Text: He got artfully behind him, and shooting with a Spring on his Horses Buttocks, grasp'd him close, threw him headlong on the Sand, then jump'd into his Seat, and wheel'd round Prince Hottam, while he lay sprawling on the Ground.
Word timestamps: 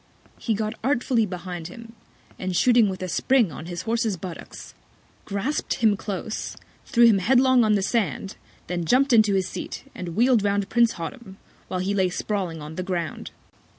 He 0.39 0.55
got 0.55 0.73
artfully 0.83 1.27
behind 1.27 1.67
him, 1.67 1.93
and 2.39 2.55
shooting 2.55 2.89
with 2.89 3.03
a 3.03 3.07
Spring 3.07 3.51
on 3.51 3.67
his 3.67 3.83
Horses 3.83 4.17
Buttocks, 4.17 4.73
grasp'd 5.25 5.75
him 5.75 5.95
close, 5.95 6.57
threw 6.87 7.05
him 7.05 7.19
headlong 7.19 7.63
on 7.63 7.73
the 7.75 7.83
Sand, 7.83 8.35
then 8.65 8.83
jump'd 8.83 9.13
into 9.13 9.35
his 9.35 9.47
Seat, 9.47 9.83
and 9.93 10.15
wheel'd 10.15 10.43
round 10.43 10.67
Prince 10.69 10.93
Hottam, 10.93 11.37
while 11.67 11.81
he 11.81 11.93
lay 11.93 12.09
sprawling 12.09 12.63
on 12.63 12.77
the 12.77 12.81
Ground. 12.91 13.29